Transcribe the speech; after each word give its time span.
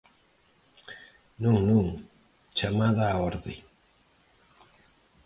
Non, 1.43 1.57
non, 1.69 1.85
chamada 2.57 3.03
á 3.13 3.15
orde. 3.29 3.53